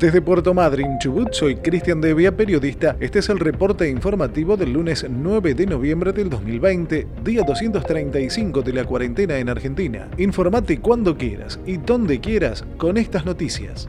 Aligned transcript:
Desde 0.00 0.20
Puerto 0.20 0.52
Madryn, 0.52 0.98
Chubut, 0.98 1.32
soy 1.32 1.56
Cristian 1.56 2.02
Devia, 2.02 2.36
periodista. 2.36 2.96
Este 3.00 3.20
es 3.20 3.30
el 3.30 3.38
reporte 3.38 3.88
informativo 3.88 4.54
del 4.54 4.74
lunes 4.74 5.06
9 5.08 5.54
de 5.54 5.64
noviembre 5.64 6.12
del 6.12 6.28
2020, 6.28 7.06
día 7.24 7.42
235 7.42 8.60
de 8.60 8.72
la 8.74 8.84
cuarentena 8.84 9.38
en 9.38 9.48
Argentina. 9.48 10.08
Informate 10.18 10.80
cuando 10.80 11.16
quieras 11.16 11.58
y 11.64 11.78
donde 11.78 12.20
quieras 12.20 12.62
con 12.76 12.98
estas 12.98 13.24
noticias. 13.24 13.88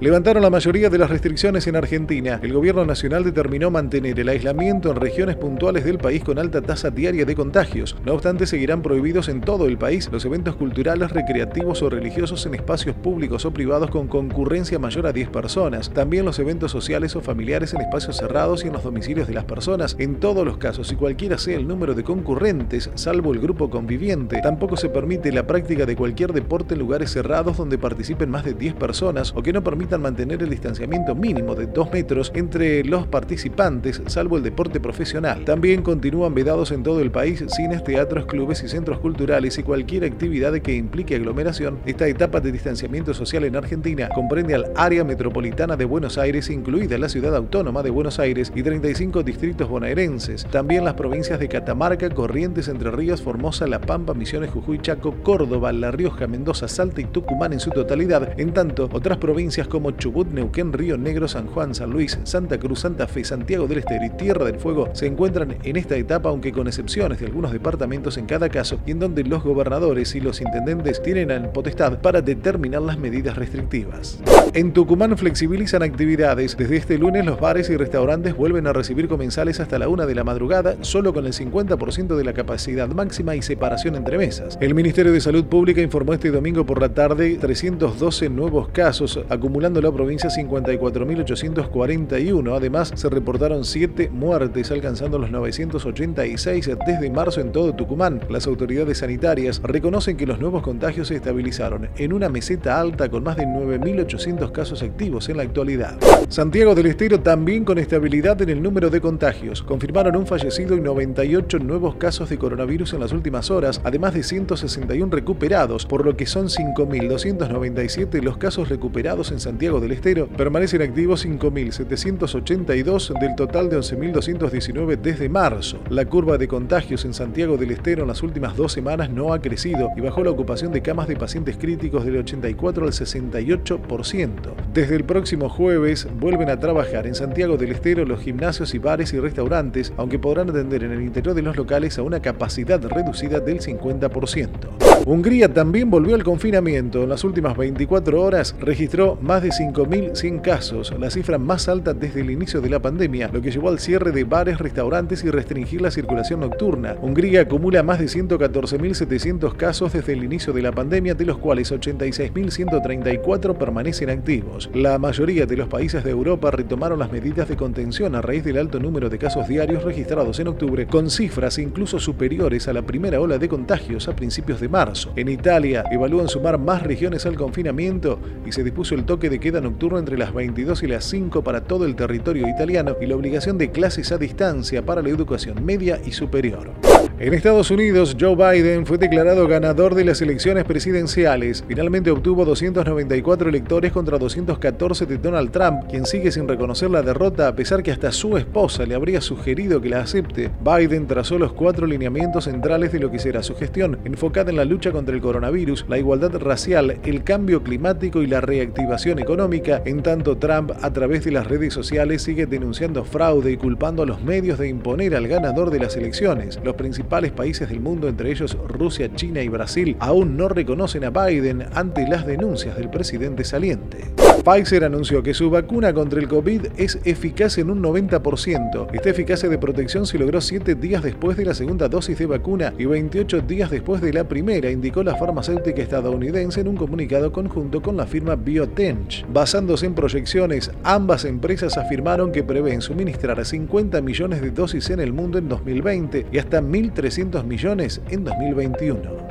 Levantaron 0.06 0.44
la 0.44 0.52
mayoría 0.52 0.92
de 0.92 1.00
las 1.00 1.10
restricciones 1.10 1.66
en 1.66 1.76
Argentina. 1.76 2.40
El 2.44 2.54
gobierno 2.54 2.86
nacional 2.86 3.24
determinó 3.24 3.72
mantener 3.72 4.20
el 4.20 4.30
aislamiento 4.30 4.92
en 4.92 4.98
regiones 4.98 5.36
puntuales 5.36 5.84
del 5.84 5.98
país 5.98 6.24
con 6.24 6.38
alta 6.38 6.62
tasa 6.62 6.92
diaria 6.92 7.26
de 7.26 7.34
contagios. 7.34 7.96
No 8.06 8.14
obstante, 8.14 8.46
seguirán 8.46 8.84
prohibidos 8.84 9.30
en 9.30 9.42
todo 9.42 9.66
el 9.66 9.80
país 9.80 10.08
los 10.12 10.24
eventos 10.24 10.58
culturales, 10.58 11.10
recreativos 11.10 11.82
o 11.82 11.90
religiosos 11.90 12.46
en 12.46 12.54
espacios 12.54 12.96
públicos 12.96 13.46
o 13.46 13.52
privados 13.52 13.90
con 13.90 14.08
concurrencia 14.08 14.78
mayor 14.78 15.08
a 15.08 15.12
10 15.12 15.30
personas. 15.30 15.90
También 15.90 16.24
los 16.24 16.38
eventos 16.38 16.72
sociales 16.72 17.16
o 17.16 17.22
familiares 17.22 17.74
en 17.74 17.82
espacios 17.82 18.18
cerrados 18.18 18.64
y 18.64 18.68
en 18.68 18.74
los 18.74 18.84
domicilios 18.84 19.28
de 19.28 19.34
las 19.34 19.46
personas, 19.46 19.96
en 19.98 20.20
todos 20.20 20.46
los 20.46 20.58
casos 20.58 20.92
y 20.92 20.96
cualquiera 20.98 21.40
sea 21.40 21.58
el 21.58 21.68
número 21.68 21.96
de 21.96 22.04
concurrentes, 22.04 22.92
salvo 22.94 23.34
el 23.34 23.40
grupo 23.40 23.72
conviviente. 23.72 24.40
Tampoco 24.44 24.78
se 24.78 24.90
permite 24.90 25.32
la 25.32 25.48
práctica 25.48 25.88
de 25.88 25.96
cualquier 25.96 26.32
deporte 26.32 26.76
en 26.76 26.82
lugares 26.82 27.10
cerrados 27.10 27.58
donde 27.58 27.80
participen 27.80 28.30
más 28.30 28.46
de 28.46 28.54
10 28.54 28.76
personas 28.76 29.34
o 29.36 29.42
que 29.42 29.52
no 29.52 29.64
permitan 29.64 29.95
mantener 30.00 30.42
el 30.44 30.50
distanciamiento 30.50 31.16
mínimo 31.16 31.56
de 31.56 31.68
2 31.68 31.92
metros 31.92 32.32
entre 32.36 32.84
los 32.84 33.08
participantes, 33.08 34.02
salvo 34.08 34.38
el 34.38 34.44
deporte 34.44 34.80
profesional. 34.80 35.46
También 35.46 35.82
continúan 35.82 36.34
vedados 36.34 36.72
en 36.72 36.84
todo 36.84 37.00
el 37.02 37.12
país 37.12 37.44
cines, 37.50 37.84
teatros, 37.84 38.26
clubes 38.26 38.64
y 38.64 38.68
centros 38.68 39.00
culturales 39.00 39.58
y 39.58 39.64
cualquier 39.64 40.06
actividad 40.06 40.54
que 40.60 40.76
implique 40.76 41.16
aglomeración. 41.16 41.80
Esta 41.86 42.08
etapa 42.08 42.40
de 42.40 42.52
distanciamiento 42.52 43.14
social 43.14 43.44
en 43.44 43.56
Argentina 43.56 44.10
comprende 44.14 44.56
al 44.56 44.72
área 44.76 45.04
metropolitana 45.04 45.76
de 45.76 45.86
Buenos 45.86 46.18
Aires, 46.18 46.50
incluida 46.50 46.98
la 46.98 47.10
ciudad 47.10 47.36
autónoma 47.36 47.84
de 47.84 47.90
Buenos 47.90 48.20
Aires 48.20 48.52
y 48.56 48.64
35 48.64 49.24
distritos 49.24 49.70
bonaerenses. 49.70 50.46
También 50.52 50.86
las 50.86 50.96
provincias 50.96 51.40
de 51.40 51.48
Catamarca, 51.48 52.10
Corrientes, 52.10 52.68
Entre 52.68 52.92
Ríos, 52.92 53.22
Formosa, 53.22 53.68
La 53.68 53.82
Pampa, 53.82 54.14
Misiones, 54.14 54.52
Jujuy, 54.52 54.80
Chaco, 54.80 55.16
Córdoba, 55.24 55.72
La 55.72 55.92
Rioja, 55.92 56.28
Mendoza, 56.28 56.68
Salta 56.68 57.02
y 57.02 57.06
Tucumán 57.06 57.54
en 57.54 57.60
su 57.60 57.70
totalidad. 57.72 58.40
En 58.40 58.54
tanto, 58.54 58.90
otras 58.92 59.18
provincias 59.18 59.68
como 59.68 59.85
Chubut, 59.92 60.28
Neuquén, 60.28 60.74
Río 60.74 60.98
Negro, 60.98 61.28
San 61.28 61.48
Juan, 61.48 61.76
San 61.76 61.90
Luis, 61.90 62.20
Santa 62.24 62.58
Cruz, 62.58 62.80
Santa 62.80 63.08
Fe, 63.08 63.24
Santiago 63.24 63.68
del 63.68 63.80
Estero 63.80 64.06
y 64.06 64.10
Tierra 64.12 64.46
del 64.46 64.60
Fuego 64.60 64.90
se 64.94 65.08
encuentran 65.08 65.58
en 65.64 65.76
esta 65.76 65.96
etapa, 65.96 66.30
aunque 66.30 66.52
con 66.52 66.68
excepciones 66.68 67.20
de 67.20 67.28
algunos 67.28 67.52
departamentos 67.52 68.18
en 68.18 68.26
cada 68.26 68.50
caso, 68.50 68.80
y 68.86 68.92
en 68.92 69.00
donde 69.00 69.24
los 69.24 69.44
gobernadores 69.44 70.16
y 70.16 70.20
los 70.20 70.42
intendentes 70.42 71.02
tienen 71.02 71.30
la 71.30 71.52
potestad 71.52 72.00
para 72.00 72.22
determinar 72.22 72.82
las 72.82 72.98
medidas 72.98 73.36
restrictivas. 73.38 74.20
En 74.54 74.74
Tucumán 74.74 75.18
flexibilizan 75.18 75.84
actividades. 75.84 76.56
Desde 76.58 76.78
este 76.78 76.98
lunes 76.98 77.26
los 77.26 77.40
bares 77.40 77.70
y 77.70 77.78
restaurantes 77.78 78.36
vuelven 78.36 78.68
a 78.68 78.74
recibir 78.74 79.08
comensales 79.08 79.60
hasta 79.60 79.80
la 79.80 79.90
una 79.90 80.06
de 80.06 80.16
la 80.16 80.24
madrugada, 80.24 80.78
solo 80.82 81.14
con 81.14 81.26
el 81.26 81.34
50% 81.34 82.16
de 82.16 82.24
la 82.24 82.34
capacidad 82.34 82.88
máxima 82.88 83.36
y 83.36 83.42
separación 83.42 83.96
entre 83.96 84.18
mesas. 84.18 84.58
El 84.62 84.74
Ministerio 84.74 85.12
de 85.12 85.22
Salud 85.22 85.46
Pública 85.46 85.82
informó 85.82 86.14
este 86.14 86.32
domingo 86.32 86.66
por 86.66 86.82
la 86.82 86.90
tarde 86.90 87.38
312 87.40 88.30
nuevos 88.30 88.70
casos, 88.70 89.20
acumulando 89.30 89.75
la 89.82 89.92
provincia 89.92 90.30
54.841. 90.30 92.56
Además, 92.56 92.94
se 92.96 93.10
reportaron 93.10 93.66
7 93.66 94.10
muertes, 94.10 94.72
alcanzando 94.72 95.20
los 95.20 95.32
986 95.32 96.70
desde 96.86 97.10
marzo 97.10 97.42
en 97.42 97.52
todo 97.52 97.74
Tucumán. 97.74 98.22
Las 98.30 98.48
autoridades 98.48 99.00
sanitarias 99.00 99.62
reconocen 99.64 100.16
que 100.18 100.26
los 100.26 100.40
nuevos 100.40 100.64
contagios 100.64 101.10
se 101.10 101.16
estabilizaron 101.16 101.90
en 101.98 102.14
una 102.14 102.30
meseta 102.30 102.80
alta 102.80 103.10
con 103.10 103.24
más 103.24 103.38
de 103.38 103.46
9.800 103.46 104.52
casos 104.52 104.84
activos 104.84 105.30
en 105.30 105.38
la 105.38 105.44
actualidad. 105.44 105.98
Santiago 106.30 106.76
del 106.76 106.88
Estero 106.88 107.20
también 107.20 107.66
con 107.66 107.78
estabilidad 107.78 108.42
en 108.42 108.50
el 108.50 108.62
número 108.62 108.90
de 108.90 109.02
contagios. 109.02 109.62
Confirmaron 109.62 110.16
un 110.16 110.28
fallecido 110.28 110.76
y 110.76 110.82
98 110.82 111.60
nuevos 111.60 111.96
casos 111.96 112.30
de 112.30 112.38
coronavirus 112.38 112.94
en 112.94 113.00
las 113.00 113.12
últimas 113.12 113.52
horas, 113.52 113.82
además 113.84 114.14
de 114.14 114.24
161 114.24 115.12
recuperados, 115.12 115.86
por 115.86 116.06
lo 116.06 116.16
que 116.16 116.26
son 116.26 116.48
5.297 116.48 118.22
los 118.22 118.38
casos 118.38 118.70
recuperados 118.70 119.32
en 119.32 119.40
Santiago 119.40 119.65
del 119.66 119.94
Estero. 119.94 120.28
Permanecen 120.28 120.84
activos 120.84 121.26
5.782 121.26 123.20
del 123.20 123.36
total 123.36 123.68
de 123.68 123.80
11.219 123.80 124.96
desde 125.02 125.28
marzo. 125.28 125.80
La 125.90 126.06
curva 126.06 126.38
de 126.38 126.48
contagios 126.48 127.04
en 127.04 127.16
Santiago 127.16 127.58
del 127.58 127.72
Estero 127.72 128.04
en 128.04 128.08
las 128.08 128.22
últimas 128.22 128.56
dos 128.56 128.72
semanas 128.74 129.10
no 129.10 129.34
ha 129.34 129.42
crecido 129.42 129.90
y 129.98 130.02
bajó 130.02 130.24
la 130.24 130.30
ocupación 130.30 130.72
de 130.72 130.84
camas 130.84 131.08
de 131.08 131.16
pacientes 131.16 131.58
críticos 131.58 132.06
del 132.06 132.18
84 132.18 132.86
al 132.86 132.92
68%. 132.92 134.30
Desde 134.72 134.96
el 134.96 135.04
próximo 135.04 135.50
jueves 135.50 136.08
vuelven 136.20 136.52
a 136.52 136.60
trabajar 136.60 137.08
en 137.08 137.16
Santiago 137.16 137.58
del 137.58 137.72
Estero 137.72 138.06
los 138.06 138.22
gimnasios 138.22 138.76
y 138.76 138.78
bares 138.78 139.14
y 139.14 139.20
restaurantes, 139.20 139.94
aunque 139.98 140.20
podrán 140.20 140.52
atender 140.52 140.84
en 140.84 140.92
el 140.92 141.02
interior 141.02 141.34
de 141.34 141.42
los 141.42 141.58
locales 141.58 141.98
a 141.98 142.04
una 142.04 142.22
capacidad 142.22 142.80
reducida 142.84 143.40
del 143.40 143.62
50%. 143.62 144.86
Hungría 145.06 145.54
también 145.54 145.92
volvió 145.92 146.16
al 146.16 146.24
confinamiento. 146.24 147.04
En 147.04 147.10
las 147.10 147.24
últimas 147.24 147.56
24 147.56 148.20
horas 148.20 148.56
registró 148.60 149.20
más 149.22 149.44
de 149.44 149.45
5.100 149.50 150.42
casos, 150.42 150.94
la 151.00 151.10
cifra 151.10 151.38
más 151.38 151.68
alta 151.68 151.94
desde 151.94 152.22
el 152.22 152.32
inicio 152.32 152.62
de 152.62 152.70
la 152.70 152.82
pandemia, 152.82 153.30
lo 153.32 153.42
que 153.42 153.52
llevó 153.52 153.70
al 153.70 153.80
cierre 153.80 154.12
de 154.12 154.24
bares, 154.24 154.60
restaurantes 154.60 155.24
y 155.24 155.30
restringir 155.30 155.82
la 155.82 155.92
circulación 155.92 156.40
nocturna. 156.40 156.96
Hungría 157.02 157.42
acumula 157.42 157.84
más 157.84 158.00
de 158.00 158.06
114.700 158.06 159.56
casos 159.56 159.94
desde 159.94 160.14
el 160.14 160.24
inicio 160.24 160.54
de 160.54 160.62
la 160.62 160.72
pandemia, 160.72 161.14
de 161.16 161.26
los 161.26 161.38
cuales 161.38 161.72
86.134 161.72 163.58
permanecen 163.58 164.10
activos. 164.10 164.70
La 164.74 164.98
mayoría 164.98 165.46
de 165.46 165.58
los 165.58 165.68
países 165.68 166.04
de 166.04 166.12
Europa 166.12 166.52
retomaron 166.52 167.00
las 167.00 167.12
medidas 167.12 167.48
de 167.50 167.58
contención 167.58 168.16
a 168.16 168.22
raíz 168.22 168.44
del 168.44 168.58
alto 168.58 168.80
número 168.80 169.10
de 169.10 169.18
casos 169.18 169.48
diarios 169.48 169.84
registrados 169.84 170.40
en 170.40 170.48
octubre, 170.48 170.88
con 170.88 171.10
cifras 171.10 171.58
incluso 171.58 172.00
superiores 172.00 172.68
a 172.68 172.74
la 172.74 172.82
primera 172.82 173.20
ola 173.20 173.38
de 173.38 173.50
contagios 173.50 174.08
a 174.08 174.16
principios 174.16 174.60
de 174.60 174.70
marzo. 174.70 175.12
En 175.16 175.30
Italia 175.30 175.84
evalúan 175.92 176.28
sumar 176.28 176.58
más 176.58 176.84
regiones 176.84 177.26
al 177.26 177.36
confinamiento 177.36 178.20
y 178.46 178.52
se 178.52 178.64
dispuso 178.64 178.96
el 178.96 179.06
toque 179.06 179.30
de 179.30 179.35
queda 179.40 179.62
nocturno 179.62 180.00
entre 180.00 180.18
las 180.18 180.34
22 180.34 180.84
y 180.84 180.88
las 180.88 181.06
5 181.06 181.44
para 181.44 181.62
todo 181.62 181.86
el 181.86 181.96
territorio 181.96 182.48
italiano 182.48 182.96
y 183.02 183.06
la 183.06 183.16
obligación 183.16 183.58
de 183.58 183.72
clases 183.72 184.12
a 184.12 184.18
distancia 184.18 184.86
para 184.86 185.02
la 185.02 185.10
educación 185.10 185.66
media 185.66 186.00
y 186.06 186.12
superior. 186.12 186.72
En 187.18 187.34
Estados 187.34 187.72
Unidos, 187.72 188.18
Joe 188.20 188.36
Biden 188.36 188.86
fue 188.86 188.98
declarado 188.98 189.48
ganador 189.48 189.96
de 189.96 190.04
las 190.04 190.22
elecciones 190.22 190.66
presidenciales. 190.66 191.64
Finalmente 191.66 192.12
obtuvo 192.12 192.44
294 192.44 193.48
electores 193.48 193.94
contra 193.94 194.18
214 194.18 195.06
de 195.06 195.18
Donald 195.18 195.50
Trump, 195.50 195.86
quien 195.90 196.06
sigue 196.06 196.30
sin 196.30 196.46
reconocer 196.46 196.92
la 196.92 197.04
derrota 197.04 197.48
a 197.48 197.56
pesar 197.56 197.84
que 197.84 197.94
hasta 197.94 198.12
su 198.12 198.36
esposa 198.36 198.86
le 198.86 198.96
habría 198.96 199.22
sugerido 199.22 199.80
que 199.80 199.88
la 199.88 200.02
acepte. 200.02 200.52
Biden 200.62 201.08
trazó 201.08 201.40
los 201.40 201.54
cuatro 201.54 201.88
lineamientos 201.88 202.44
centrales 202.44 202.92
de 202.92 203.00
lo 203.00 203.10
que 203.10 203.20
será 203.20 203.42
su 203.44 203.56
gestión, 203.56 203.98
enfocada 204.04 204.50
en 204.50 204.58
la 204.58 204.66
lucha 204.66 204.92
contra 204.92 205.16
el 205.16 205.22
coronavirus, 205.22 205.86
la 205.88 205.98
igualdad 205.98 206.38
racial, 206.38 207.00
el 207.02 207.24
cambio 207.24 207.64
climático 207.64 208.24
y 208.24 208.28
la 208.28 208.42
reactivación 208.42 209.20
económica, 209.20 209.82
en 209.86 210.04
tanto 210.04 210.38
Trump 210.38 210.74
a 210.82 210.92
través 210.92 211.24
de 211.24 211.32
las 211.32 211.48
redes 211.48 211.74
sociales 211.74 212.24
sigue 212.24 212.46
denunciando 212.46 213.06
fraude 213.06 213.54
y 213.54 213.58
culpando 213.58 214.04
a 214.04 214.06
los 214.06 214.22
medios 214.22 214.60
de 214.60 214.68
imponer 214.68 215.16
al 215.16 215.30
ganador 215.30 215.70
de 215.70 215.80
las 215.80 215.96
elecciones. 215.96 216.60
Los 216.62 216.76
principales 216.76 217.05
países 217.06 217.70
del 217.70 217.80
mundo, 217.80 218.08
entre 218.08 218.32
ellos 218.32 218.58
Rusia, 218.68 219.14
China 219.16 219.42
y 219.42 219.50
Brasil, 219.50 219.96
aún 220.00 220.38
no 220.38 220.50
reconocen 220.50 221.04
a 221.04 221.10
Biden 221.10 221.66
ante 221.74 222.08
las 222.08 222.26
denuncias 222.26 222.76
del 222.78 222.90
presidente 222.90 223.44
saliente. 223.44 223.98
Pfizer 224.44 224.84
anunció 224.84 225.24
que 225.24 225.34
su 225.34 225.50
vacuna 225.50 225.94
contra 225.94 226.20
el 226.20 226.28
COVID 226.28 226.68
es 226.78 227.00
eficaz 227.04 227.58
en 227.58 227.72
un 227.72 227.82
90%. 227.82 228.88
Esta 228.94 229.10
eficacia 229.10 229.50
de 229.50 229.58
protección 229.58 230.06
se 230.06 230.20
logró 230.20 230.40
7 230.40 230.76
días 230.76 231.02
después 231.02 231.36
de 231.36 231.46
la 231.46 231.54
segunda 231.54 231.88
dosis 231.88 232.20
de 232.20 232.28
vacuna 232.28 232.74
y 232.78 232.86
28 232.86 233.42
días 233.42 233.72
después 233.72 234.02
de 234.02 234.14
la 234.14 234.26
primera, 234.26 234.70
indicó 234.70 235.04
la 235.04 235.16
farmacéutica 235.16 235.82
estadounidense 235.82 236.62
en 236.62 236.68
un 236.68 236.76
comunicado 236.76 237.32
conjunto 237.32 237.82
con 237.82 237.98
la 237.98 238.06
firma 238.06 238.36
BioTench. 238.36 239.26
Basándose 239.32 239.88
en 239.88 239.96
proyecciones, 239.96 240.72
ambas 240.84 241.26
empresas 241.26 241.78
afirmaron 241.78 242.32
que 242.32 242.44
prevén 242.44 242.82
suministrar 242.82 243.44
50 243.44 244.02
millones 244.02 244.42
de 244.42 244.52
dosis 244.52 244.90
en 244.90 245.00
el 245.00 245.12
mundo 245.12 245.38
en 245.38 245.50
2020 245.50 246.28
y 246.32 246.38
hasta 246.38 246.62
1.300 246.96 247.44
millones 247.44 248.02
en 248.10 248.24
2021. 248.24 249.26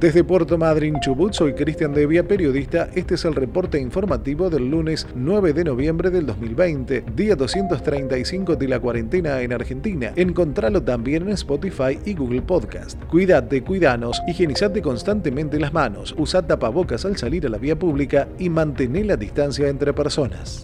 Desde 0.00 0.24
Puerto 0.24 0.56
Madryn, 0.56 0.98
Chubut, 1.00 1.34
soy 1.34 1.52
Cristian 1.52 1.92
Devia, 1.92 2.26
periodista. 2.26 2.88
Este 2.94 3.16
es 3.16 3.24
el 3.26 3.34
reporte 3.34 3.78
informativo 3.78 4.48
del 4.48 4.70
lunes 4.70 5.06
9 5.14 5.52
de 5.52 5.62
noviembre 5.62 6.08
del 6.08 6.24
2020, 6.24 7.04
día 7.14 7.36
235 7.36 8.56
de 8.56 8.66
la 8.66 8.80
cuarentena 8.80 9.42
en 9.42 9.52
Argentina. 9.52 10.14
Encontralo 10.16 10.82
también 10.82 11.24
en 11.24 11.32
Spotify 11.32 11.98
y 12.06 12.14
Google 12.14 12.40
Podcast. 12.40 12.98
Cuídate, 13.04 13.62
cuidanos, 13.62 14.22
higienizate 14.26 14.80
constantemente 14.80 15.60
las 15.60 15.74
manos, 15.74 16.14
usa 16.16 16.46
tapabocas 16.46 17.04
al 17.04 17.18
salir 17.18 17.44
a 17.44 17.50
la 17.50 17.58
vía 17.58 17.78
pública 17.78 18.26
y 18.38 18.48
mantén 18.48 19.06
la 19.06 19.18
distancia 19.18 19.68
entre 19.68 19.92
personas. 19.92 20.62